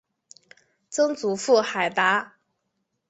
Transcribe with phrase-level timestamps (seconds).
[0.89, 2.37] 曾祖父海达。